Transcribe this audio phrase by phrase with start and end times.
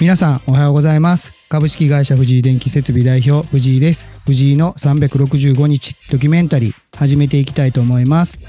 [0.00, 1.34] 皆さんおはようございます。
[1.50, 4.08] 株式会社藤井電気設備代表藤井です。
[4.24, 8.40] 藤井の365日ドキュメンタリー始めていきたいと思います。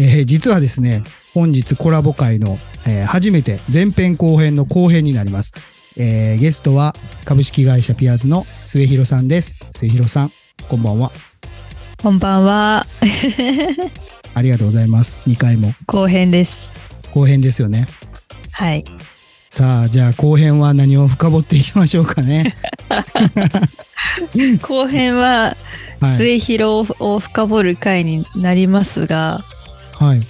[0.00, 1.02] えー実はですね、
[1.34, 5.52] 本日コラボ会の、えー初めて前編後編の後編になります。
[5.98, 6.94] えーゲストは
[7.26, 9.56] 株式会社ピアーズの末広さんです。
[9.76, 10.32] 末広さん、
[10.70, 11.12] こんばんは。
[12.02, 12.86] こんばんは。
[14.32, 15.20] ありがとうございます。
[15.26, 16.72] 2回も後編です。
[17.12, 17.86] 後編ですよね。
[18.52, 18.84] はい。
[19.54, 22.56] さあ、じゃあ後編は何を深掘っていきましょうかね。
[24.60, 25.56] 後編は、
[26.00, 26.16] はい。
[26.16, 29.44] 末広を深掘る回になりますが、
[29.92, 30.26] はい。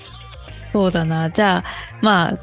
[0.75, 1.31] そうだな。
[1.31, 1.65] じゃあ、
[2.03, 2.39] まあ、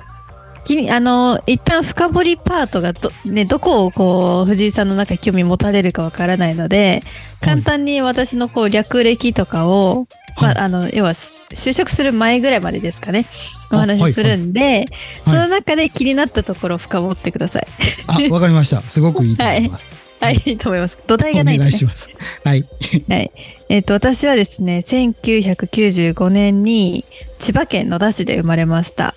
[0.92, 7.04] あの、一旦深掘りパートがど、ね、どこをこう、藤井さんの中に興味持たれるかわからないので、
[7.42, 10.06] 簡単に私のこう、略歴とかを、
[10.36, 13.26] はいまあ、あの、要は、し就職する前ぐらいまでですかね、
[13.72, 14.86] おあ話しするんで、
[15.26, 17.68] そはいの中で気になったところを深掘ってください。
[18.08, 18.82] あ、わかりました。
[18.82, 20.02] すごくいいと思います。
[20.22, 21.00] はい、いいと思います。
[21.08, 21.70] 土台がおないんで、ね。
[21.70, 22.10] 願いします。
[22.44, 22.64] はい。
[23.10, 23.32] はい。
[23.70, 27.06] えっ、と、私はですね、1995年に
[27.40, 29.16] 千葉県野田市で生まれました。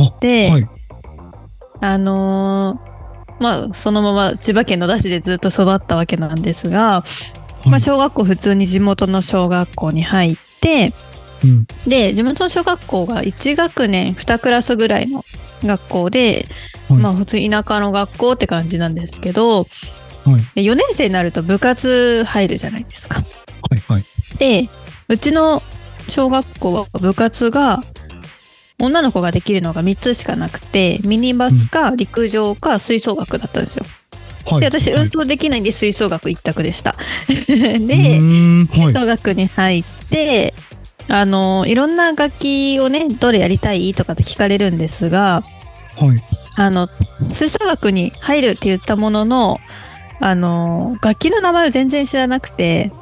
[0.00, 0.68] あ、ではい。
[1.82, 2.90] あのー
[3.40, 7.04] まあ、そのまま千葉県野田市でずっと育ったわけなんですが、
[7.64, 10.92] まあ、小学校普通に地元の小学校に入って、
[11.42, 11.66] うん。
[11.88, 15.24] で、地元の小学校が1学年2クラスぐらいの
[15.64, 16.46] 学校で、
[16.88, 19.64] はいまあ普通田舎の学校って感じなんですけど、は
[20.56, 20.62] い。
[20.62, 23.20] 4年生になると部活入るじゃないですか。
[23.20, 23.80] はい。
[23.88, 24.04] はい。
[24.38, 24.68] で、
[25.08, 25.62] うちの
[26.08, 27.82] 小学校は部活が、
[28.80, 33.84] 女の子ができるのが3つしかなくて、ミニバスか陸上か吹奏楽だったんですよ。
[34.50, 34.60] はい。
[34.60, 36.96] で、私、はい運動できないんで吹奏楽一択でした。
[37.28, 37.34] う
[37.86, 38.20] で。
[38.72, 40.54] 吹奏楽に入って、
[41.08, 45.42] あの、いろんな楽器をね、どれやりたいとかって聞かれるんですが、
[45.96, 46.22] はい。
[46.56, 46.88] あの、
[47.30, 49.58] 吹奏楽に入るって言ったものの、
[50.20, 52.92] あの、楽器の名前を全然知らなくて、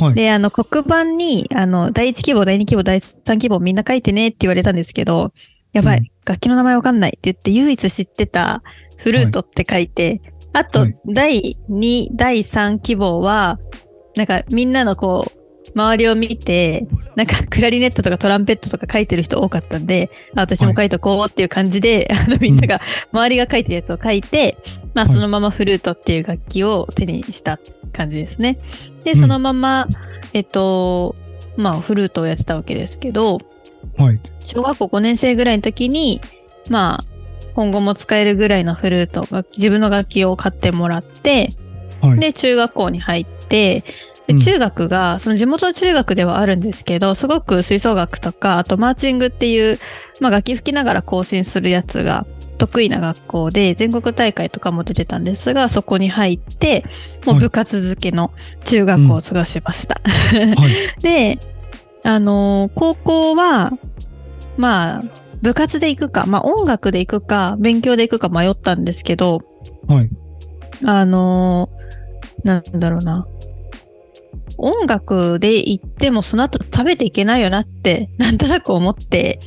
[0.00, 0.14] はい。
[0.14, 5.32] で、あの、黒板に、あの、第1希望、第2希望、第3希望みんな書いてねって言われたんですけど、
[5.72, 6.04] やばい、うん。
[6.24, 8.62] 楽器の名前わかんないって言って、唯一知ってた
[8.96, 10.20] フルートって書いて、
[10.52, 13.58] あとはい、第2、第3希望は、
[14.16, 15.38] なんかみんなのこう、
[15.74, 22.80] 周りを見て、なんかクラリネットとかトランペットとか書いてる人多かったんで、あ私も書いとこうっていう感じで、 あのみんなが、
[23.12, 24.56] 周りが書いてるやつを書いて、
[24.94, 25.14] まあはい。
[25.14, 27.58] そのままフルートっていう楽器を手にした
[27.92, 28.58] 感じですね。
[29.08, 29.86] で、うんそのまま、
[30.34, 31.16] えっと、
[31.56, 33.38] まあフルートをやってたわけですけど、
[33.96, 34.20] はい。
[34.44, 36.20] 小学校5年生ぐらいの時に、
[36.68, 37.04] まあ、
[37.54, 41.50] 今後も使えるぐらいのフルートが、自分の楽器を買ってもらって、
[42.02, 42.20] はい。
[42.20, 43.80] で、中学校に入って、
[44.26, 49.78] でうん中学が、その地元の中学ではあるんですけど、すごく吹奏楽とか、あとマーチングっていう、
[50.20, 52.26] まあ楽器吹きながら更新するやつが
[52.58, 56.84] 得意な学校で、全国大会とかも出てたんですが、そこに入って、
[57.24, 58.32] もうはい部活漬けの
[58.64, 60.00] 中学校を過ごしました。
[60.04, 60.52] は
[60.98, 61.00] い。
[61.00, 61.38] で、
[62.04, 63.72] あのー高校は、
[64.56, 65.04] まあ、
[65.40, 69.40] 部活で行くか、まあ音楽で行くか、勉強で行くか迷ったんですけど、
[69.88, 70.10] はい。
[70.84, 71.88] あのー
[72.44, 73.26] なんだろうな。
[74.58, 79.38] 音楽で行ってもその後食べていけないよなって、なんとなく思って、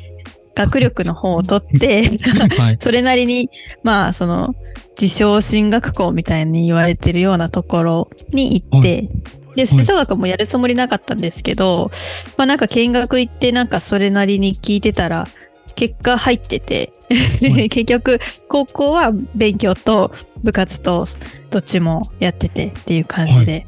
[0.56, 2.18] 学力の方を取って、
[2.58, 2.78] はい。
[2.80, 3.50] それなりに、
[3.84, 4.56] まあ、その、
[5.00, 9.10] 自称進学校みたいに言われてるようなところに行って、
[9.56, 11.92] で、吹奏楽もやるつもりなかったんですけど、
[12.38, 15.28] まあなんか見学行ってなんかそれなりに聞いてたら、
[15.76, 20.12] 結果入ってて、はい 結局、高校は勉強と
[20.44, 21.06] 部活と
[21.50, 23.66] どっちもやっててっていう感じで。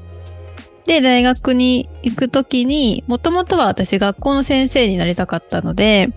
[0.86, 6.10] で、大学に行くときに、もともとは私学校の先生になりたかったので、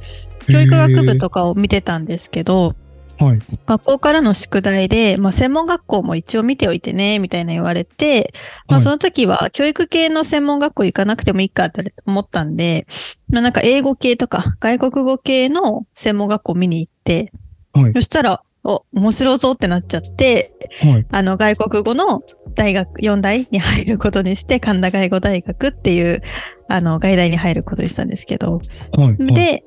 [0.49, 2.75] 教育学部とかを見てたんですけど、
[3.19, 3.41] はい。
[3.67, 8.33] 学校からの宿題で、まあ、専門学校も一応見ておいてね、みたいな言われて、
[8.69, 12.87] まあ、はいその時は教育系の専門学校行かなくてもいいかって思ったんで、
[13.31, 17.33] まあ、なんか英語系とか外国語系の専門学校見に行って、
[17.73, 17.93] はい。
[17.95, 20.53] そしたら、お、面白そうってなっちゃって、
[20.83, 21.07] はい。
[21.11, 22.23] あの、外国語の
[22.55, 26.21] 大学、4大に入ることにして、神田外語大学っていう、
[26.69, 28.61] あの、外大に入ることにしたんですけど、
[28.97, 29.35] はい。
[29.35, 29.63] で、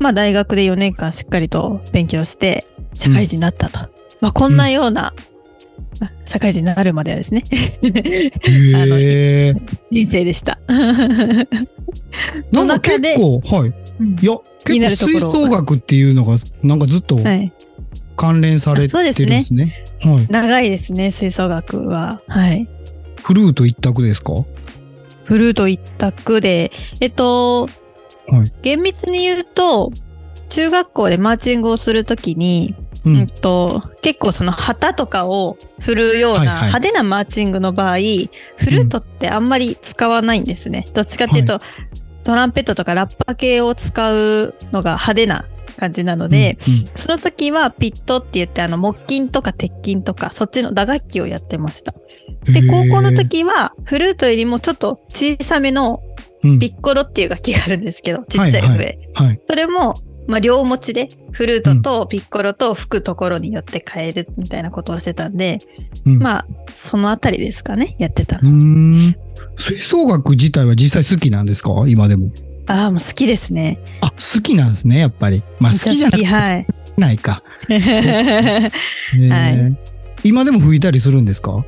[0.00, 3.80] まあ大学で4年間しっかりと勉強して、社会人になったと。
[4.20, 5.14] まあこんなような、
[6.00, 7.44] まあ社会人になるまではですね、
[8.74, 9.54] あのへえ。
[9.90, 10.58] 人生でした。
[12.52, 13.68] なんか結構、はい。
[14.22, 17.52] いや、結構吹奏楽っていうのが、なんかずっとはい。
[18.16, 19.84] 関連されてるんですね。
[20.00, 20.26] はい。
[20.28, 22.20] 長いですね、吹奏楽は。
[22.26, 22.68] はい。
[23.22, 24.44] フルート一択ですか？
[25.24, 27.68] フルート一択で、えっと、
[28.28, 28.52] はい。
[28.62, 29.92] 厳密に言うと、
[30.48, 36.56] 中学校でマーチングをするときに、ううんんと、結構その旗とかを振るようなはいはい。
[36.66, 40.86] 派手なマーチングの場合、フルートってあんまり使わないんですね。
[40.94, 41.60] どっちかっていうと、
[42.24, 45.46] トランペットとかラッパ系を使うのが派手な
[45.78, 51.94] 感じなので、うんその時はピットって言ってあの木琴とか鉄琴とかそっちの打楽器をやってました。
[52.44, 56.02] で、高校の、時はフルートよりもちょっと小さめの
[56.42, 58.98] ピッコロっていう楽器があるんですけど、ちっちゃい笛。
[59.14, 59.40] はいはい。
[59.48, 65.58] それも、まあ、両持ちで、フルートとピッコロと吹くところによって変えるみたいなことをしてたんで、
[66.06, 68.50] うんまあ、そのあたりですかね、やってたの。
[68.50, 69.14] ん。
[69.56, 71.70] 吹奏楽自体は実際好きなんですか？
[71.88, 72.30] 今でも。
[72.66, 73.78] ああ、もう好きですね。
[74.02, 75.42] あ、好きなんですね、やっぱり。
[75.58, 76.66] まあ好きじゃなくてはい。
[76.98, 77.42] ないか。
[77.68, 78.70] はね
[79.20, 79.88] え
[80.24, 81.64] 今でも吹いたりするんですか？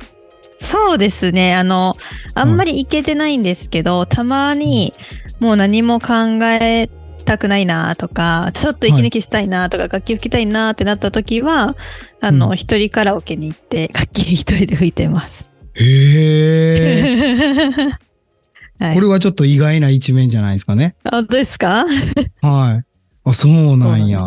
[0.61, 1.55] そうですね。
[1.55, 1.97] あの、
[2.35, 4.93] あんまりいけてないんですけど、たまに
[5.39, 6.13] もう何も考
[6.61, 6.87] え
[7.25, 11.75] たくないなとか、ちょっと息抜きしたいなとか、楽器吹きたいなってなった時は、
[12.21, 15.49] あうの、一人カラオケに行って、楽器一人で吹いてます。
[15.73, 17.89] へえ。
[18.79, 20.95] はい、これはちょっと意外な一面じゃないですかね。
[21.09, 21.85] 本当ですか？
[22.41, 22.85] はい。
[23.23, 24.19] あ、そうなんや。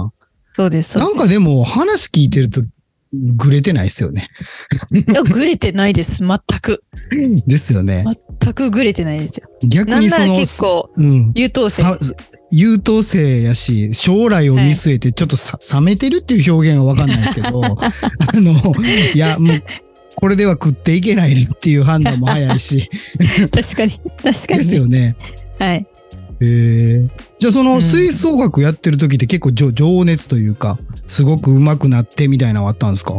[0.52, 2.60] そうですなんかでも話聞いてると、
[3.36, 4.28] ぐれてないですよね。
[4.92, 6.22] いや、ぐれてないです。
[6.22, 6.82] 全く。
[7.46, 8.04] ですよね。
[8.40, 9.48] 全くぐれてないですよ。
[9.62, 11.32] 逆にその、結構、うん。
[11.34, 11.82] 優等生。
[12.50, 17.92] 優等生やし、将来を見据えてちょっとさ、冷めてるっていう表現はわかんないですけど、 あ
[18.34, 18.52] の、
[19.14, 19.62] いや、もう、
[20.14, 22.88] これでは食っていけないっていう判断も早いし、
[23.50, 24.00] 確かに。
[24.22, 24.58] 確かに。
[24.60, 25.16] ですよね。
[25.58, 25.86] はい。
[26.40, 27.08] へえ。
[27.38, 33.16] じゃあそうのん吹奏楽やってる時って結構情情熱というか、すごく上手くなってみたいなのはあったんですか？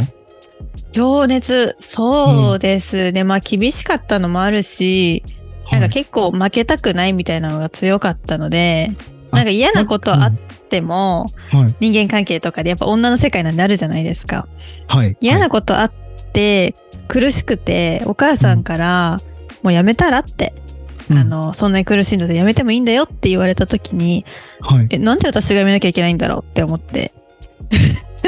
[0.91, 3.23] 情熱、そうですね。
[3.23, 5.23] まあ、厳しかったのもあるし、
[5.71, 8.91] なんか結構負けたくないみたいなのが強かったので、
[9.31, 10.33] あなんか嫌なことあっ
[10.69, 11.75] ても、はい。
[11.91, 14.47] 人間関係とかでやっぱ女の世界なんであるじゃないですか。
[14.87, 15.17] はい。
[15.19, 15.91] 嫌はないことあっ
[16.33, 16.75] て、
[17.07, 19.21] 苦しくて、お母さんから、
[19.63, 20.64] もうやめたらって、うん
[21.11, 24.25] あの、そんなに苦しいのでやめてもいいんだよって言われた時に、
[24.59, 24.87] はい。
[24.89, 27.13] え、なんで私がやめなきゃいけないんだろうって思って。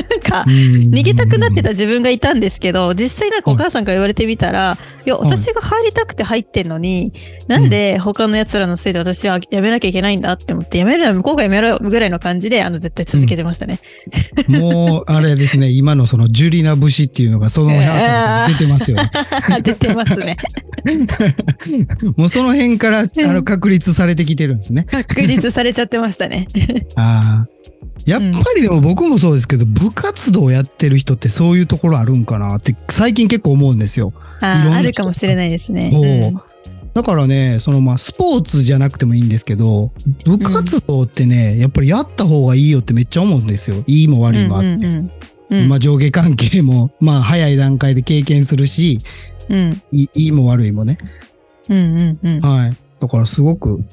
[0.01, 7.13] なんか、逃逃げたくなってた自分がいたんですけど、実際なんかお母さんから言われてみたら、いや、はい私が入りたくて入ってんのに、
[7.47, 13.79] なんで他の奴らのせいで私はやめなきゃいけないんだって思って、やめるなら向こうがやめろよぐらいの感じで、あの、絶対続けてましたね。
[14.49, 17.85] もう、あれですね、今のそのジュリナ節っていうのがその辺
[18.53, 19.11] 出てますよね。
[19.63, 20.37] 出てますね。
[22.15, 24.85] もうその辺からあの確立されてきてるんですね。
[24.89, 26.47] 確立されちゃってましたね。
[26.95, 27.57] ああ。
[28.07, 34.13] やっぱりでも僕もそうですけど、部活動やってる人ってそういうところあるんかなって最近結構思うんですよ。
[34.41, 35.91] あーあるかもしれないですね。
[35.91, 36.41] そううん
[36.93, 39.91] だからね、そのまあスポーツじゃなくてもいいんですけど、
[40.25, 43.83] 部活動ってね、やっぱりやった方がいいよってめっちゃ思うんですよ。
[43.85, 44.67] いいも悪いもあって。
[44.67, 45.11] うんうん
[45.49, 48.99] うんまあ上下関係も、まあ早い段階で経験するし、
[49.47, 50.97] うんいいいも悪いもね。
[51.69, 52.77] うんうんうんはい。
[52.99, 53.83] だからすごく、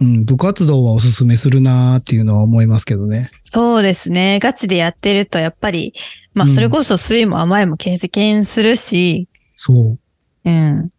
[0.00, 3.30] うん、部活動はおすすめするなーっていうのは思いますけどね。
[3.42, 4.38] そうですね。
[4.42, 5.94] ガチでやってると、やっぱり、
[6.34, 9.98] まあ、うんそれこそ酸いも甘いも経験するし、そう。
[10.44, 10.90] うん。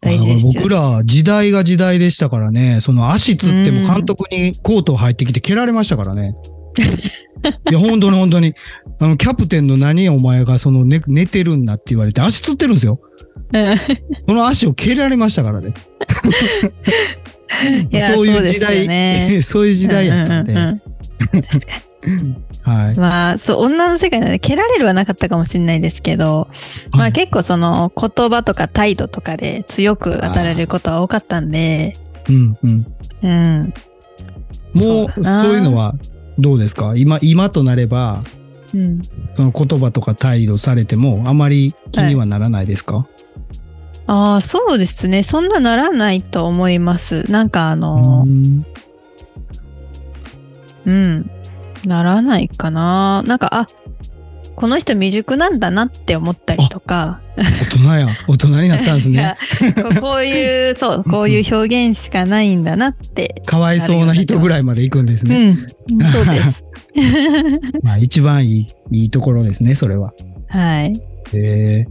[0.00, 0.52] 大事ですよ。
[0.54, 6.34] 僕ら時代が時代でしたからね、その足つっても監督にコート入ってきて蹴られましたからね。
[7.70, 8.54] いや、本当に本当に。
[8.98, 13.00] あの、キャプテンの何お前がその寝寝てるんだって言われて足つってるんですよ。
[13.52, 13.76] うん
[14.28, 15.72] その足を蹴られましたからね。
[18.14, 20.52] そういう時代、ね そういう時代やったんで。
[20.52, 20.80] うんうんうん
[21.42, 22.98] 確かはいに。。
[22.98, 26.48] まあ、そう、女の世界なんで、蹴られるはなかったかもしれないですけど、
[26.92, 31.96] まはいあ結構その言葉とか態度とかで強く当たられることは多かったんで、
[32.28, 32.86] うんうん。
[33.22, 33.74] うん。
[34.74, 35.94] もそうそういうのは
[36.38, 36.92] どうですか？
[36.96, 38.22] 今、今となれば、
[38.74, 39.00] うん。
[39.34, 43.06] その言葉とか態度されても、あまり気にはならないですか、
[44.06, 45.22] ああ、そうですね。
[45.22, 47.30] そんなならないと思います。
[47.30, 48.64] なんかあうの、ん
[50.86, 51.30] うん。
[51.84, 53.22] ならないかな。
[53.26, 53.66] なんか、あ、
[54.54, 57.20] この人未熟なんだなって思ったりとか。
[57.36, 57.42] 大
[57.78, 58.16] 人や。
[58.28, 59.36] 大人になったんですいねや。
[59.82, 63.42] ここういう、そう、こういう表現しかないんだなって。
[63.44, 65.50] かわいそうな人ぐらいまで行くんですうね。
[65.50, 65.56] ん。
[66.12, 66.64] そうです。
[67.82, 70.12] まあ一番いい、いいところですね、それは。
[70.48, 71.02] はい。
[71.32, 71.86] へえ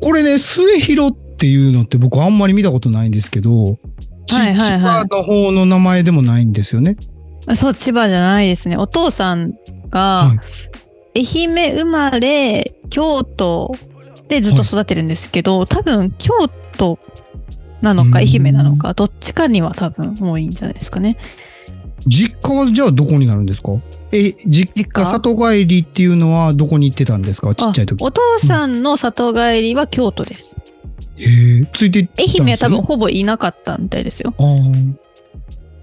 [0.00, 3.78] これね、末広っていうのって僕あんまり見たことないんですけど、
[4.26, 6.96] ちはいはいはい千葉の方の名前でもないんですよね。
[7.54, 8.76] そう、千葉じゃないですね。
[8.76, 9.52] お父さん
[9.90, 10.32] がは、
[11.16, 13.74] 愛媛生まれ、京都
[14.28, 16.32] でずっと育ってるんですけど、多分京
[16.78, 16.98] 都
[17.82, 21.18] なのかうん愛媛なのか、どっちかには多分多いんじゃないですかね。
[22.06, 23.72] 実家はじゃあどこになるんですか？
[24.12, 25.04] え、実実家？
[25.04, 27.54] 家里帰りっていうのはどこに行ってたんですか？
[27.54, 28.02] ちっちゃい時。
[28.02, 30.56] お父さんの里帰りは京都です。
[31.16, 34.34] へえ、ついて行ったんです愛媛は多分ねほぼいなかったみたいですよ。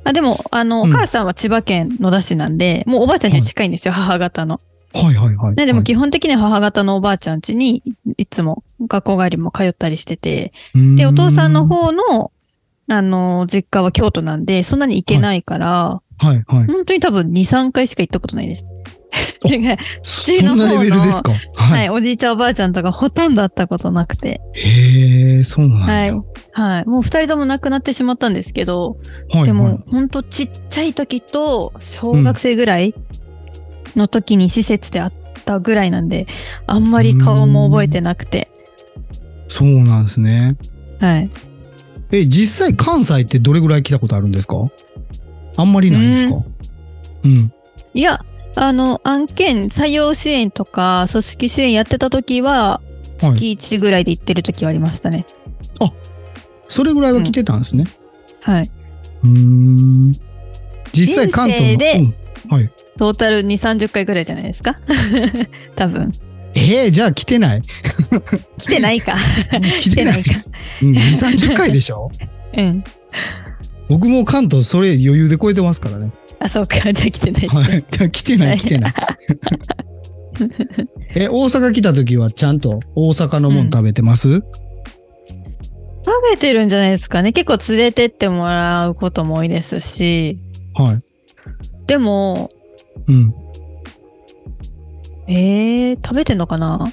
[0.04, 4.60] あでも、あの、おうん母さんは千葉県野田市なんで、もうおばあちゃん家近いんですよ、母方の。
[4.94, 5.56] はいはいはい。
[5.56, 7.82] ね、ではいも基本的には母方のおばあちゃん家に
[8.18, 10.52] いつも学校帰りも通ったりしてて、
[10.98, 12.32] で、お父さんの方の、
[12.90, 16.68] あの、実家は京都なんで、そんなに行けないから、はいはい。
[16.68, 18.66] 本当に多分2、3回しか行ったことないです。
[19.44, 21.32] おてかそんなレベルですか？
[21.56, 21.86] ははい。
[21.88, 24.42] い、おじいちゃんおばあちゃんとかほとんど会ったことなくて。
[24.56, 26.16] へえ、そうなんはいや。。
[26.54, 26.86] はい。
[26.86, 28.98] もう二人とも亡くなってしまったんですけど、
[29.32, 32.94] はいはいでも、ほんとちっちゃい時と、小学生ぐらい
[33.96, 35.12] の時に施設で会っ
[35.46, 36.28] たぐらいなんで、
[36.68, 38.50] あんまり顔も覚えてなくて。
[39.48, 40.58] そうなんですね。
[41.00, 41.30] はい。
[42.12, 44.58] え、実際関西ってどれぐらい来たことあるんですか？
[45.58, 46.44] あんまりないんですか？
[47.24, 47.54] うん。
[47.94, 48.24] いや、
[48.56, 52.82] あの、案件、採用支援とか、組織支援やってた時は、
[53.22, 53.34] はい。
[53.58, 55.26] 月1ぐらいで行ってる時はありましたね。
[56.68, 57.86] それぐらいは来てたんですね。
[58.40, 58.72] はい。
[59.24, 60.12] うーん。
[60.94, 62.16] 実際関東でうん
[62.50, 62.72] はい。
[62.98, 64.78] トータル2、30回ぐらいじゃないですか？
[65.76, 66.14] 多分。
[66.56, 67.62] えー、じゃあ来てない
[68.58, 69.18] 来てないか。
[69.82, 70.24] 来てない。
[70.24, 70.32] か。
[70.82, 72.10] うん、2、30回でしょ？
[72.58, 72.84] うん。
[73.90, 76.14] 僕も関東それ余裕で超えてますからね。
[76.44, 76.78] あ、そうか。
[76.94, 77.86] じゃあ来てないですはね。
[78.06, 78.10] い。
[78.12, 78.94] 来てない来てない。
[81.16, 84.46] え、大阪来た時はちゃんと大阪のもん食べてます、食
[86.32, 87.32] べてるんじゃないですかね。
[87.32, 90.40] 結構連れてってもらうことも多いですし。
[90.74, 91.02] はい。
[91.86, 92.50] でも、
[93.08, 93.34] うん。
[95.28, 96.92] えー、食べてんのかな？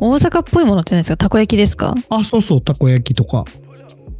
[0.00, 1.16] 大阪っぽいものって何ですか？
[1.16, 1.94] たこ焼きですか？
[2.10, 3.44] あ、そうそう、たこ焼きとか、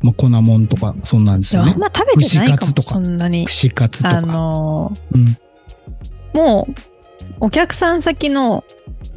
[0.03, 1.75] まあ、粉もんとか、そんなんですよね。
[1.79, 2.73] ま食べてないかも。
[2.73, 3.45] とかそんなに。
[3.45, 4.21] 串カツとあか。
[4.23, 5.21] のうん。
[5.21, 5.37] ー
[6.37, 6.75] もう、
[7.41, 8.65] お客さん先の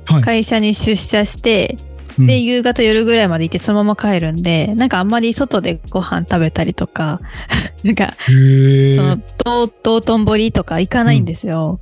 [0.05, 0.21] はい。
[0.21, 1.77] 会社に出社して、
[2.17, 7.19] うんで、夕方夜ぐらいまで行ってそのまま帰るんで、なんかあんまり外でご飯食べたりとか、
[7.83, 11.81] なんか、へそのー、道、道頓堀とか行かないんですよ。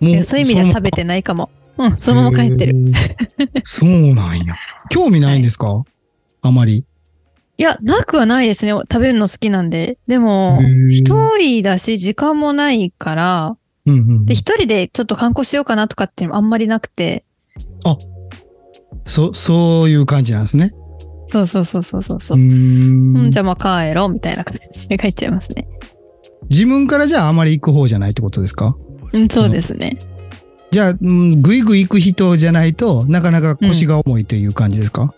[0.00, 1.50] もいやそういう意味では食べてないかも。
[1.78, 2.76] うん、そのまま帰ってる。。
[3.64, 4.54] そうなんや。
[4.90, 5.82] 興味ないんですか、
[6.42, 6.84] あまり。
[7.62, 8.72] いや、なくはないですね。
[8.72, 9.96] 食べるの好きなんで。
[10.08, 10.58] でも
[10.90, 17.24] 一人だし、時間もないから、うんうんうんで、一人でちょっと観光しようかなとかっていうのもあんまりなくて、
[19.06, 20.72] そ、そういう感じなんですね。
[21.28, 22.40] そうそうそうそうそうそうう。
[22.40, 25.68] ーんうん、じゃあまあ帰ろうみたいな感じで帰っちゃいますね。
[26.50, 28.76] 自分からじゃああまり行く方じゃないってことですか？
[29.12, 29.98] うん、そうですね。
[30.72, 35.14] じゃあ、うん、ぐいぐい行く人じゃないとなかなか腰が重いという感じですか、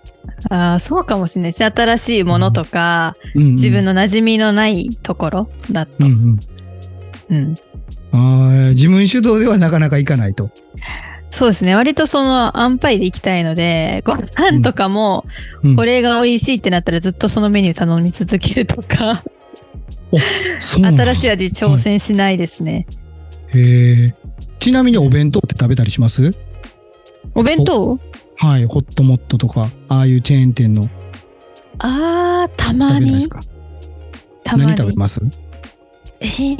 [0.50, 1.64] ああ、そうかもしれないです。
[1.64, 5.92] 新しいものとか、うんうん自分の馴染みのないところだと。
[6.00, 6.38] うん
[7.30, 7.36] うん。
[7.36, 7.54] うん。
[8.12, 10.50] あー自分主導ではなかなか行かないと。
[11.30, 11.74] そうですね。
[11.74, 15.24] 割とその安牌で行きたいので、ご飯とかも、
[15.62, 19.24] うんこれが美味しいってなったらずっとそのメニュー頼み続けるとか、
[20.70, 22.86] 新しい味挑戦しないですね。
[23.48, 24.14] へえ。
[24.60, 26.36] ちなみにお弁当って食べたりします？
[27.34, 27.98] お弁当？
[28.36, 28.64] はい。
[28.66, 30.88] ホットモットとか、ああいうチェーン店の。
[31.78, 33.28] ああ、たまに
[34.44, 34.68] たまに。
[34.68, 35.20] 何食べます？
[36.20, 36.56] ええ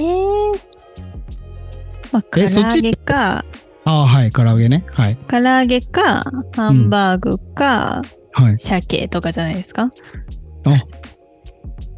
[2.12, 2.46] まあ、唐揚
[2.80, 3.44] げか、
[3.84, 4.30] ああ、はい。
[4.32, 4.84] 唐揚げね。
[4.88, 5.16] はい。
[5.28, 8.02] 唐揚げか、ハンバーグか、
[8.32, 8.58] はい。
[8.58, 9.90] 鮭とかじゃないですか？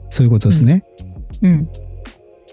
[0.08, 0.82] そういうことですね。
[1.42, 1.68] うん。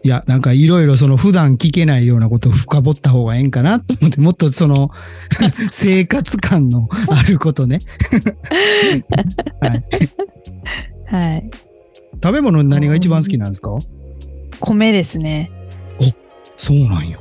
[0.05, 4.89] いや、なんかいろいろその普段聞けないようなことを深掘った方がええんかなと思って、もっとその
[5.72, 7.79] 生活感の あることね。
[9.62, 9.86] はい。
[11.05, 11.50] はい。
[12.22, 13.72] 食べ物何が一番好きなんですか？
[14.60, 15.51] 米ですね。
[16.57, 17.17] そうなんや。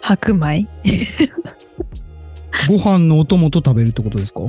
[0.00, 0.68] 白米
[2.68, 4.42] ご飯のお供と食べるってことですか？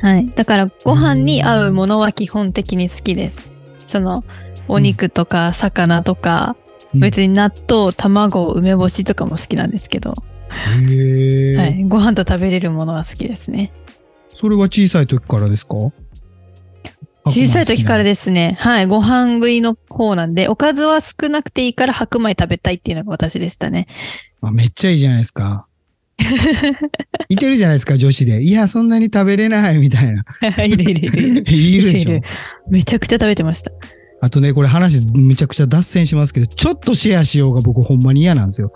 [0.00, 0.30] はい。
[0.34, 3.46] だから、ご飯に合うものは基本的に好きです。
[3.86, 4.24] その、
[4.68, 10.14] お肉とか魚とか、うん別に納豆、卵、梅干しとかも好きなんですけど、
[10.50, 11.84] へえ、はい。
[11.84, 13.72] ご飯と食べれるものが好きですね。
[14.32, 15.74] それは小さい時からですか？
[17.26, 18.10] 小さい時からで。
[18.10, 18.86] ですね、はい。
[18.86, 23.86] ご飯食いの方なんで、おかずは少なくていいから白米食べたいっていうのが私でしたね。
[24.40, 25.66] あめっちゃいいじゃないですか。
[27.28, 28.42] いてるじゃないですか、女子で。
[28.42, 30.24] いや、そんなに食べれないみたいな。
[30.64, 31.92] い るいるいるいる。
[31.92, 32.20] でしょ。
[32.70, 33.70] めちゃくちゃ食べてました。
[34.20, 38.72] あとね、これ話めちゃくちゃ脱線しますけど、ちょっとシェアしようが僕ほんまに嫌なんですよ。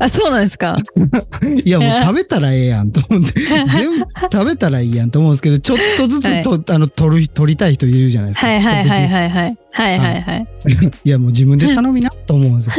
[0.00, 0.76] あ、そうなんですか？
[1.64, 3.40] いや、もう食べたらええやんと思って、
[3.72, 8.46] 全部食べたらいいやんと思うんですけど、ちょっとずつと、あの、取る、取りたい人いるじゃないですか。
[8.46, 9.58] はいはいはいはいはい。
[9.72, 10.46] はいはいはい。
[11.04, 12.74] いや、もう自分で頼みなと思うんですよ。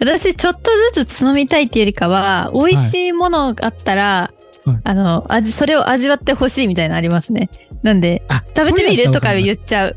[0.00, 4.30] 私、ちょっとずつつまみたいっていうよりかは、美味しいものがあったら、は
[4.72, 7.50] いあの、味、それを味わってほしいみたいなのありますね。
[7.82, 9.96] なんで、あ、食べてみるとか言言っちゃう。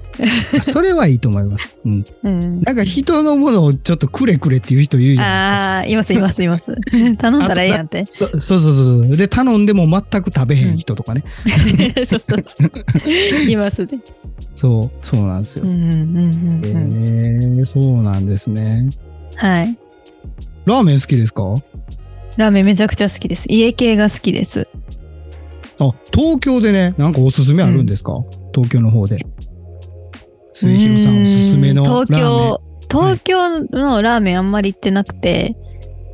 [0.61, 1.73] それはいいと思います。
[1.85, 2.05] うん。
[2.23, 2.59] うん。
[2.59, 6.75] なんか人のものをちょっとくれくれっていう人いるじゃないああ、いますいますいます。
[7.17, 8.03] 頼んだらええやんって。
[8.03, 8.31] ですか。
[8.39, 9.17] そそうそうそうそう。
[9.17, 11.23] で、頼んでも全く食べへん人とかね。
[12.07, 13.49] そうそうそう。
[13.49, 13.99] いますね。
[14.53, 15.63] そう、そうなんですよ。
[15.65, 16.67] うんうんうんう
[17.55, 18.89] んえそうなんですね。
[19.35, 19.77] はい。
[20.65, 21.43] ラーメン好きですか？
[22.39, 23.47] ラーメンめちゃくちゃ好きです。
[23.49, 24.65] 家系が好きです。
[25.77, 28.13] あ、東京でね、なんかおすすめあるんですか、
[28.55, 29.17] 東京の方で。
[30.53, 32.05] 末広さんおすすめのラーメン。
[32.05, 35.57] 東京、東京のラーメンあんまり行ってなくて、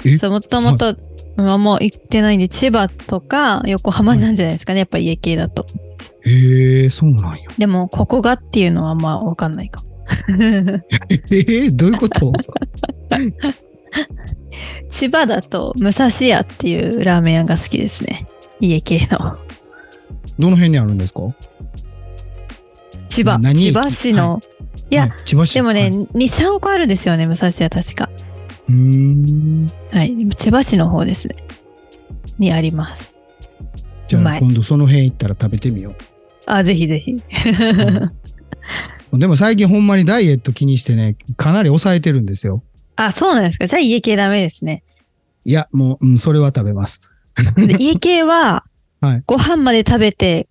[0.04, 0.18] え？
[0.18, 0.98] そうもともと、うん
[1.38, 5.68] あんま行ってないんで、千葉とか横浜なんじゃないですかね、やっぱ家系だと。
[6.22, 7.50] へえ、そうなんや。
[7.60, 9.88] でも、ここがっていうのはあんまわかんないかも。
[10.32, 12.34] えー、どういうこと？
[14.90, 18.28] 千葉だと、武蔵屋っていうラーメン屋が好きですね。
[18.60, 19.38] 家系の。
[20.38, 21.22] どの辺にあるんですか？
[23.10, 24.42] 千葉、千葉市の、
[24.90, 28.10] いやはい千葉市でもね、はい2、3個あるんですよね、武蔵屋確か。
[28.68, 29.72] うーん。
[29.92, 30.16] はい。
[30.36, 31.36] 千葉市の方ですね。
[32.38, 33.20] にあります。
[34.08, 35.96] じゃあ今度その辺行ったら食べてみよ
[36.46, 37.14] あ、ぜひぜひ。
[39.12, 39.18] う。
[39.18, 42.64] でも最近ほんまにダイエット気にしてね、かなり抑えてるんですよ。
[42.96, 43.68] あ、そうなんですか。
[43.68, 44.84] じゃあ家系ダメですね。
[45.44, 47.02] いや、もう、うん、それは食べます。
[47.58, 48.64] で家系は
[49.02, 50.48] はい、ご飯まで食べて、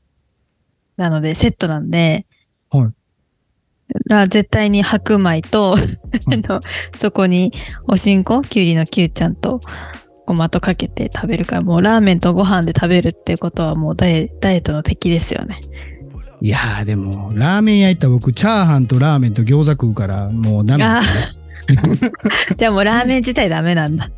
[0.96, 2.26] なので、セットなんで、
[2.70, 2.92] はい
[4.06, 5.78] ら絶対に白米と、あ
[6.48, 6.60] の、
[6.98, 7.52] そこに
[7.86, 9.60] おしんこ、きゅうりのきゅうちゃんと、
[10.26, 15.60] ごまとかけて食べるから、もうラーメンとご飯で食べるってことはもうダイエダイエットの敵ですよね。
[16.40, 21.43] いやーでも、ラーメン屋行ったら僕、チャーハンとラーメンと餃子食うから、もうダメですね。
[22.56, 24.10] じゃあもうラーメン自体ダメなんだ。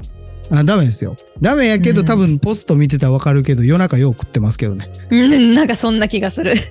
[0.50, 1.16] あダメですよ。
[1.40, 4.90] ダメやけど、うん多分ポスト見てたらわかるけど、夜中よう食ってますけどね。
[5.10, 6.54] うん、なんかそんな気がする。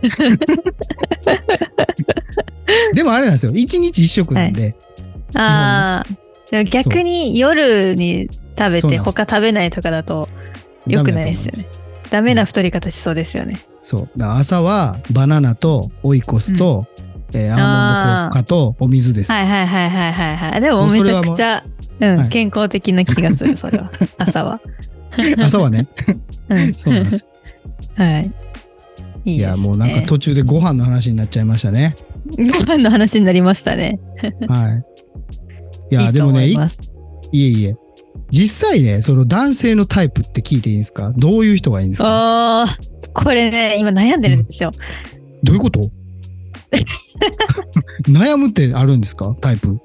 [2.94, 3.52] でもあれなんですよ。
[3.54, 4.76] 一日一食なんで。
[5.34, 6.14] ああ。
[6.52, 10.30] でも逆に夜に食べて他食べないとかだと
[10.88, 11.68] 良くないですよね。
[12.10, 13.66] ダメな太り方しそうですよね。
[13.84, 14.24] そう。
[14.24, 16.88] 朝はバナナとオイコスと、
[17.36, 19.32] えーアーモンド効果とお水です。
[19.32, 20.62] はいはいはいはいはいはい。
[20.62, 21.64] でもめちゃくちゃ、
[22.00, 23.92] うん、はい健康的な気がする、それは。
[24.18, 24.60] 朝は。
[25.40, 25.88] 朝はね。
[26.50, 26.74] うん。
[26.76, 27.28] そうなんですよ。
[27.96, 28.32] はい。
[29.26, 29.44] いいね。
[29.44, 31.96] や、もうなんか途中でご飯の話になっちゃいましたね。
[32.38, 34.00] ご飯の話になりましたね。
[34.48, 34.84] は
[35.92, 35.96] い。
[35.96, 36.70] いや、でもね、い思い。
[37.32, 37.76] いえいえ。
[38.32, 41.14] 実際ね、その男性のタイプって聞いていいんですか？
[41.16, 42.08] どういう人がいいんですか？
[42.08, 42.78] ああ、
[43.14, 44.72] これね、今悩んでるんですよ。
[45.44, 45.92] どういうこと？
[48.08, 49.36] 悩むってあるんですか？
[49.42, 49.80] タイプ。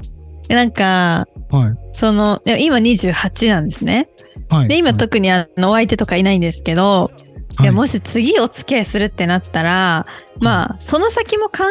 [0.48, 1.76] なんか、はい。
[1.92, 4.08] その、今28なんですね。
[4.48, 4.68] はい。
[4.68, 7.10] で、今はい特にあの、お相手とかいないんですけど、
[7.60, 10.06] いや、もし次お付き合いするってなったら、
[10.40, 11.64] まあ、その先も考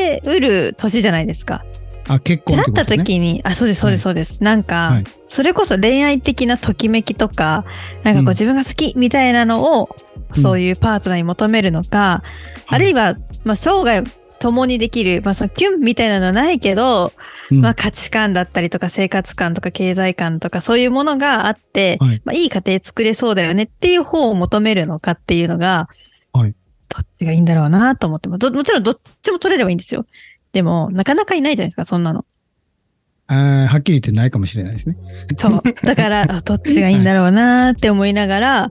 [0.00, 1.64] えうる年じゃないですか。
[2.08, 4.38] あ、結ってなった時に、あ、そうです、そうです、そうです。
[4.40, 7.64] なんか、はいそれこそ恋愛的なときめきとか、
[8.04, 9.88] なんかこう自分が好きみたいなのを、
[10.34, 12.22] うんそういうパートナーに求めるのか、
[12.68, 14.02] あるいは、まあ、生涯
[14.38, 17.12] 共にできる、まあ、そのキュンみたいなのはないけど、
[17.50, 25.88] うんまあ、価値観だったりとか生活観とか経済観とかそういうものがあって、はいまあ、いい家庭作れそうだよねっていう方を求めるのかっていうのが、
[26.32, 26.54] はい
[26.88, 30.06] どっちがいいんだろうなと思ってもちろんどっちも取れればいいんですよ。
[30.52, 32.24] でも、なかなかいないじゃないですか、そんなの。
[33.26, 34.96] あーはっきり言ってないかもしれないですね。
[35.36, 35.62] そう。
[35.84, 38.70] だから、 あどっちがいいんだろうなって思いながら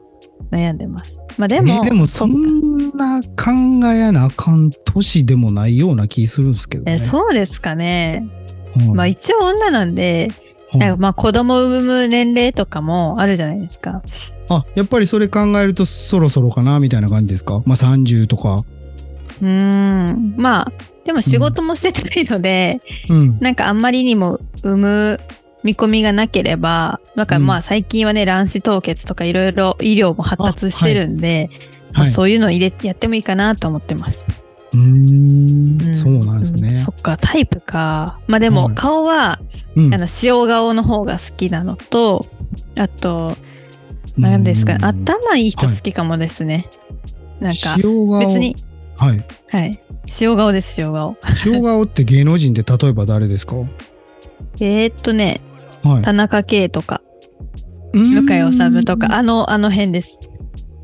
[0.51, 1.19] 悩んでます。
[1.37, 3.51] まあでも、えでもそんな考
[3.87, 6.93] えなあかん年でもないような気するんですけどね。
[6.93, 8.25] えそうですかね。
[8.75, 10.29] はいまあ一応女なんで、
[10.71, 14.01] はいなんかまあ子供を産む年齢とかもあるじゃないですか。
[14.49, 17.61] あ、やっぱりそれ考えるとそろそろかなみたいな感じですか？
[17.65, 18.63] まあ30とか。
[19.41, 20.35] うーん。
[20.37, 20.71] まあ、
[21.05, 23.37] でも仕事もしてないので、うん。
[23.39, 25.19] なんかあんまりにも産む
[25.65, 31.49] 見込みがなければ、なんかまあ最近はね、卵子凍結とかいろいろ医療も発達してるんで、
[31.93, 32.09] まはい。
[32.09, 34.23] あそういうのを入れてやってもいいかなと思ってます。
[34.73, 36.75] うーんうんそうなんですねうん。
[36.75, 38.19] そっか、タイプか。
[38.27, 39.39] まあでもはい顔は、
[39.75, 42.25] うんあの、塩顔の方が好きなのと、
[42.77, 43.35] あと、
[44.17, 46.67] 何ですかね、うん頭いい人好きかもですね。
[47.39, 48.19] なんか、塩顔？
[48.19, 48.55] 別に、
[48.97, 49.25] はい。
[49.49, 49.79] はい。
[50.21, 51.17] 塩顔です、塩顔。
[51.45, 53.55] 塩顔って芸能人で例えば誰ですか？
[54.59, 55.41] えーっとね、
[55.89, 56.01] はい。
[56.01, 57.01] 田中圭とか、
[57.93, 60.19] 向井治とか、あの、あの辺です。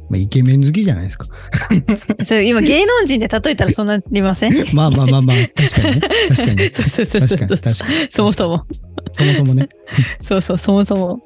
[0.10, 1.28] まあ、イケメン好きじゃないですか。
[2.26, 4.54] それ今芸能人で例えたらそんなりません？
[4.76, 6.02] まあまあまあまあ、確かにね。
[6.30, 6.60] 確かに。
[6.74, 7.58] そうそうそう確かに、そう。
[7.58, 8.08] 確かに。
[8.10, 8.66] そもそも。
[9.14, 9.70] そもそもね。
[10.20, 11.20] そうそう、そもそも。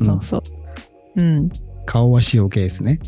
[0.00, 0.42] うんそうそう。
[1.20, 1.50] うん。
[1.86, 2.98] 顔は塩系ですね。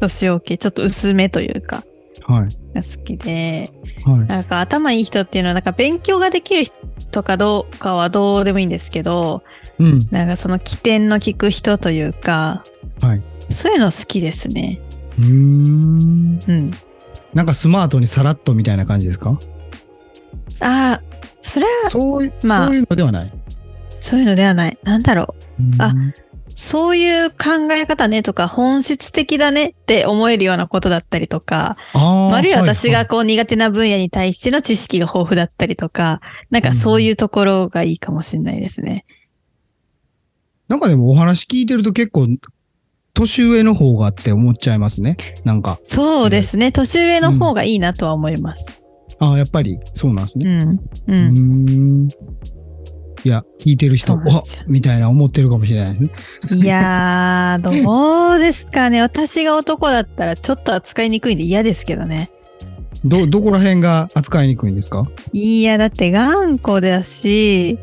[0.00, 1.84] 年を系、ちょっと薄めというか、
[2.24, 2.74] はい。
[2.74, 3.70] が好きで、
[4.04, 4.26] はい。
[4.26, 6.64] なんか頭いい人っていうのは、なんか勉強ができる
[6.98, 9.42] 人かどうかはどうでもいいんですけど、
[9.78, 10.08] うん。
[10.10, 12.64] なんかその起点の効く人というか、
[13.00, 13.22] はい。
[13.50, 14.80] そういうの好きですね。
[15.18, 16.40] うーん。
[16.46, 16.72] うん。
[17.34, 19.38] なんかスマートにさらっとみたいな感じですか？
[20.60, 21.02] ああ、
[21.42, 23.32] それはそうい、まあそういうのではない。
[24.00, 24.78] そういうのではない。
[24.82, 25.62] なんだろう。
[25.62, 25.94] うんあ
[26.60, 39.04] そういう考え方ねとか、本質的だねって思えるようなことだったりとか、あーあるいは私はいがこう苦手な分野に対しての知識が豊富だったりとか、なんかそういうところがいいかもしれないですね。
[40.68, 42.28] なんかでもお話聞いてると結構、
[43.14, 45.16] 年上の方がって思っちゃいますね。
[45.44, 46.70] なんか、そうですね。
[46.72, 48.78] 年上の方がいいなとは思います。
[49.18, 50.46] ああ、やっぱりそうなんですね。
[50.46, 50.68] うん。
[50.70, 50.80] う。
[51.08, 52.08] うんーん。
[53.24, 56.08] いや、聞いてる人、そうなんですよわみたいな思ってるかもしれないで
[56.42, 56.62] すね。
[56.62, 59.00] いやー、どうですかね。
[59.00, 62.30] 私が男だったらちょっと扱いにくいんで嫌ですけどね。
[63.04, 65.08] ど、どこら辺が扱いにくいんですか？
[65.32, 67.80] いや、だって頑固だし、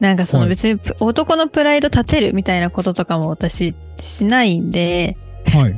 [0.00, 5.76] なんかそのはい別にプ男のプライド立てるみたいなこととかも私しないんで、はい。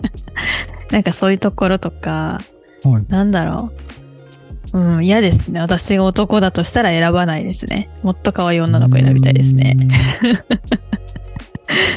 [0.90, 2.40] なんかそういうところとか、
[2.82, 3.04] はい。
[3.08, 3.70] なんだろ
[4.72, 4.72] う。
[4.72, 5.60] うん、嫌ですね。
[5.60, 7.90] 私が男だとしたら選ばないですね。
[8.02, 9.76] もっと可愛い女の子選びたいですね。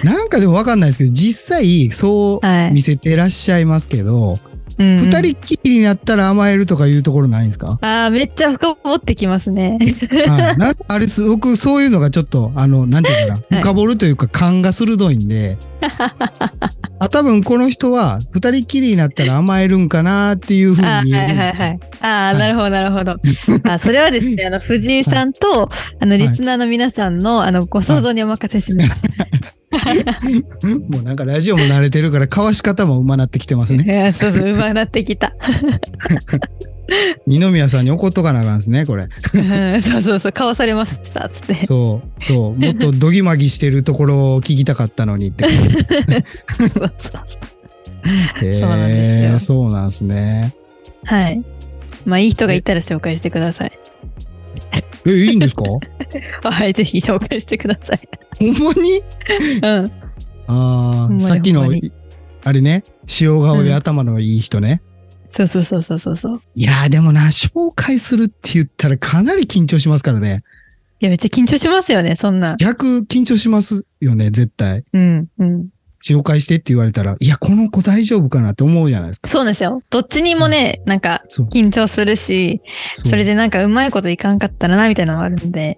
[0.04, 4.38] なんかでもわかんないですけど、実際そうはい見せてらっしゃいますけど、
[4.78, 7.78] うん、二、人っきりになったら甘えるとかいうところないんですか？
[7.82, 9.78] ああ、めっちゃ深掘ってきますね。
[10.28, 10.58] はい。
[10.58, 15.58] なあれす、僕そういうのがちょっと、あの、なんていうかな、はい深掘るというか勘が鋭いんで、
[17.00, 21.20] あ、多分この人は二人っきりになったら甘えるんかなっていうふうにあー見える。
[21.20, 21.80] はいはいはい。
[22.02, 23.18] ああ、はいなるほどなるほど。
[23.70, 29.04] あそれはですね、あの、藤井さんと、あの、リスナーの皆さんの、あの、ご想像にお任せします。
[30.90, 33.94] もうなんかラジオも慣れてるから、交わし方もうまなってきてますいね。
[33.94, 35.36] や、そうそう、うまくなってきた。
[37.26, 39.04] 二宮さんに怒っとかなあかんですね、これ。
[39.04, 41.66] うんそうそうそう、買わされました、つって。
[41.66, 42.60] そう、そう。
[42.60, 45.46] もっとどぎまぎしてるところを聞きたかったのにって。
[45.46, 47.22] そうそうそう。
[48.54, 50.54] そうなんですよそうなんですね。
[51.06, 51.44] はい。
[52.06, 53.72] まあ、いい人がいたら紹介してください。
[55.06, 55.64] え、いいんですか？
[56.50, 58.00] はい、ぜひ紹介してください。
[58.40, 59.02] ほんまに？
[59.62, 59.92] うん。
[60.48, 61.70] ああ、さっきの
[62.46, 62.84] あれね、
[63.22, 64.82] 塩顔で頭のいい人ね。
[65.28, 66.42] そうそうそうそうそうそう。
[66.56, 70.40] いやーでもな、紹介するって言ったらかなり緊張しますからね。
[71.00, 72.56] いや、めっちゃ緊張しますよね、そんな。
[72.58, 74.84] 逆緊張しますよね、絶対。
[74.94, 75.68] うん、うん。
[76.04, 79.30] 紹介してって言われたら、いや、この子大丈夫かなって思うじゃないですか。
[79.30, 79.82] そうですよ。
[79.90, 81.24] どっちにもね、なんか。
[81.50, 82.62] 緊張するし、
[82.96, 85.78] そうそれでなんかうまいこといかんかったらな、みたいなのがあるんで。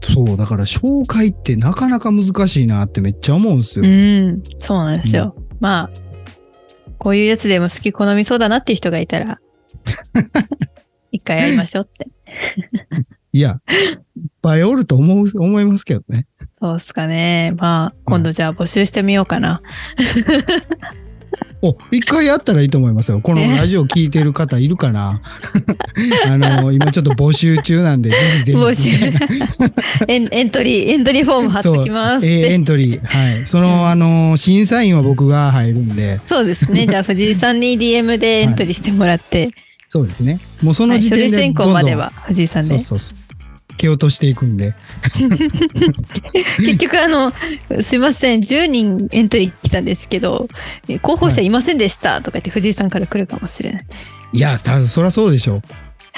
[0.00, 3.84] そう、だから紹介ってなかなか難しいなってめっちゃ思うんですよ。
[3.84, 5.34] うん、そうなんですよ。
[5.58, 5.90] まあ、
[6.98, 9.40] こういうやつでも好き好みそうだなっていう人がいたら、
[11.10, 12.06] 一回やりましょうって。
[13.32, 13.60] いや、
[14.16, 16.26] いっぱいおると思う、思いますけどね。
[16.62, 17.54] そうっすかね。
[17.56, 19.60] まあ、今度じゃあ募集してみようかな。
[21.60, 23.20] お、一回やったらいいと思いますよ。
[23.20, 25.20] このラジオ聞いてる方いるかな
[26.26, 28.58] あの、今ちょっと募集中なんで、ぜひぜひ。
[28.58, 28.90] 募集
[30.06, 32.26] エンエントリー、エントリーフォーム貼ってきます。
[32.26, 33.04] えーエントリー。
[33.04, 33.42] はい。
[33.44, 36.86] その、あの、審査員は僕が入るんで、そうですね。
[36.86, 39.50] じゃあ藤井さんに DM でエントリーしてもらって、
[39.88, 40.38] そうですね。
[40.62, 42.68] もうそはい、の時点で書類選考までは藤井さんで。
[42.70, 43.21] そうそうそう。
[43.76, 44.74] 蹴落としていくんで。
[46.58, 47.32] 結局あの、
[47.80, 50.48] すいません、10人エントリー来たんですけど、
[50.88, 53.84] え候補者いませんでしたとか言って藤井さんから来るかもしれない。
[54.32, 55.62] いや、たそりゃそうでしょう。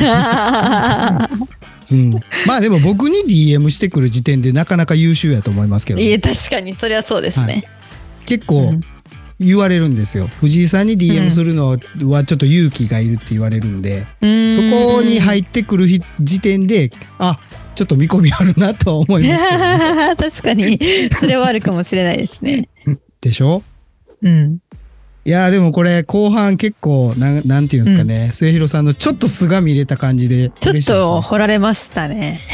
[0.01, 2.13] うん。
[2.47, 7.65] まあでも僕に DM してくる時点でなかなか優秀やと思いますけど、いえ、確かにそれはそうですね。
[8.27, 8.81] 結構うん
[9.41, 10.29] 言われるんですよ。
[10.29, 11.79] 藤井さんにう DM んするのは
[12.25, 14.53] ちょっと勇気がいるって言われるんで、うーん。
[14.53, 14.61] そ
[14.97, 17.39] こに入ってくる日時点で、あ、
[17.75, 20.79] ちょっと見込みあるなとは思いますね、 確かに、
[21.13, 22.69] それはあるかもしれないですね。
[23.21, 23.63] でしょ？
[24.23, 24.59] うん。
[25.27, 32.43] いやーでもこれ後半結構なんなんていうんですかね、末広さんのちょっと素が見れた感じでちょっと掘られましたね。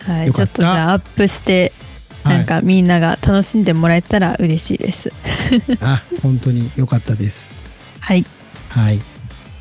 [0.00, 1.87] はい、ちょっとじゃあアップして、はい
[2.28, 5.12] なんかみんなが楽しんでもらえたら嬉しいです。
[5.80, 7.50] あ本当に良かったです
[8.00, 8.24] はい。
[8.68, 9.00] はい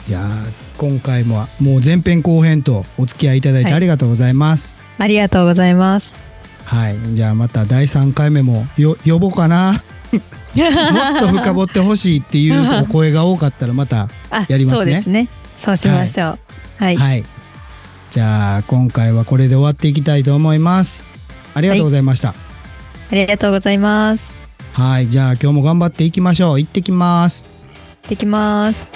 [0.05, 0.45] じゃあ
[0.77, 4.77] 今回ももう前編後編とお付き合いいただいてはいありがとうございます。
[4.99, 6.15] ありがとうございます。
[6.63, 9.73] はい、じゃあまた第3回目もよ呼ぼうかな。
[10.11, 15.27] もっと深掘ってほしいっていうお声が多かったらまた、あやりますねそうですね。
[15.55, 16.39] そうしましょう。
[16.77, 16.95] はい。
[16.97, 17.23] はい。
[18.11, 21.05] じゃあ今回はこれで終わっていきたいと思います。
[21.53, 22.35] ありがとうございました。
[23.09, 24.35] ありがとうございます。
[24.73, 26.59] はい、じゃあ今日も頑張っていきましょう。
[26.59, 27.43] 行ってきます。
[28.03, 28.91] 行ってきます。